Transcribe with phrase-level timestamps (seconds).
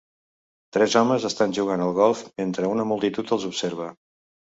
[0.77, 3.91] Tres homes estan jugant al golf mentre una multitud els observa.